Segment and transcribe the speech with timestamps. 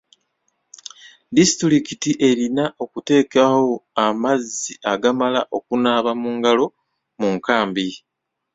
[1.35, 3.73] Disitulikiti erina okuteekawo
[4.05, 6.65] amazzi agamala okunaaba mu ngalo
[7.19, 7.87] mu nkambi.